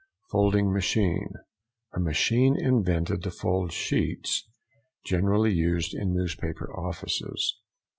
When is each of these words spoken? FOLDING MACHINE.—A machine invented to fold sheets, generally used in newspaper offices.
FOLDING 0.31 0.73
MACHINE.—A 0.73 1.99
machine 1.99 2.55
invented 2.57 3.21
to 3.21 3.29
fold 3.29 3.71
sheets, 3.71 4.49
generally 5.05 5.53
used 5.53 5.93
in 5.93 6.11
newspaper 6.15 6.75
offices. 6.75 7.59